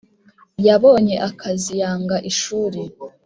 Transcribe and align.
Yabonye 0.67 1.15
akazi 1.29 1.71
yanga 1.81 2.17
ishuri 2.31 2.79